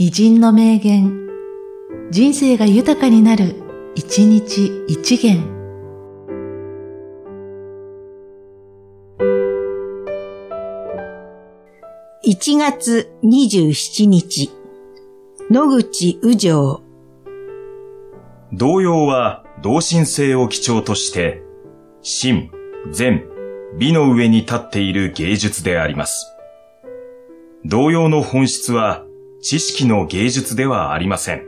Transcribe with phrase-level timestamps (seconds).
[0.00, 1.26] 偉人の名言、
[2.12, 3.56] 人生が豊かになる、
[3.96, 5.42] 一日一元。
[12.24, 14.52] 1月27日、
[15.50, 16.80] 野口宇城。
[18.52, 21.42] 童謡は同心性を基調として、
[22.02, 22.52] 真、
[22.92, 23.24] 善、
[23.76, 26.32] 美の上に立っている芸術であります。
[27.64, 29.04] 童謡の本質は
[29.40, 31.44] 知識の芸術ではありません。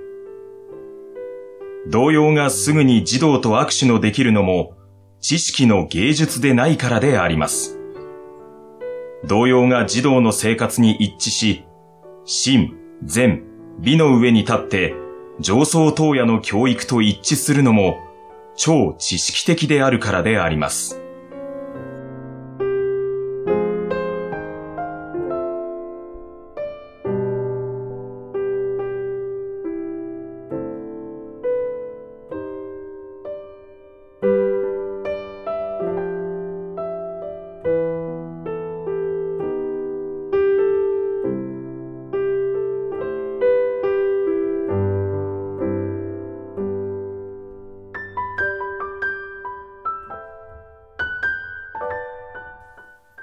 [1.88, 4.76] 童謡がすぐに児童と握手のできるのも
[5.20, 7.80] 知識の芸術でないからであります。
[9.26, 11.64] 童謡が児童の生活に一致し、
[12.24, 13.42] 真、善、
[13.80, 14.94] 美の上に立って
[15.40, 17.98] 上層等野の教育と一致するのも
[18.54, 20.99] 超知識的であるからであります。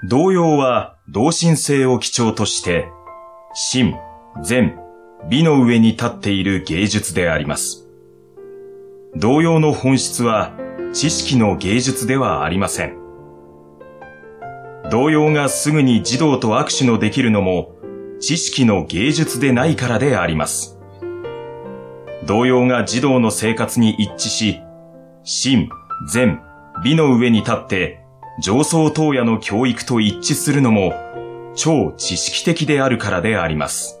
[0.04, 2.88] 童謡は同心性を基調として、
[3.52, 3.96] 真、
[4.44, 4.78] 善、
[5.28, 7.88] 美の上に立っている芸術であります。
[9.16, 10.52] 童謡の本質は
[10.92, 12.96] 知識の芸術ではありません。
[14.88, 17.74] 童謡がすぐに児童と握手のできるのも
[18.20, 20.78] 知識の芸術でないからであります。
[22.24, 24.60] 童謡が児童の生活に一致し、
[25.24, 25.68] 真、
[26.08, 26.40] 善、
[26.84, 28.04] 美の上に立って
[28.40, 30.92] 上層等野の教育と一致するのも
[31.56, 34.00] 超知識的であるからであります。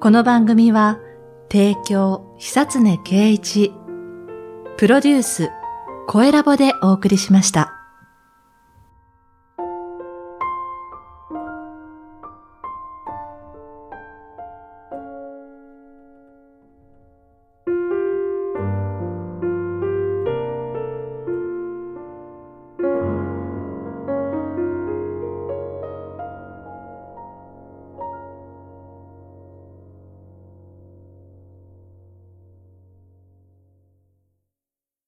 [0.00, 0.98] この番組は、
[1.50, 3.74] 提供、久常圭一、
[4.78, 5.50] プロデュース、
[6.06, 7.77] 声ラボでお送りしました。